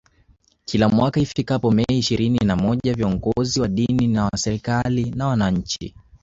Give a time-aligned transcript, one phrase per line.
[0.65, 5.95] Kila mwaka ifikapo Mei ishirinina moja viongozi wa dini wa serikali na wananchi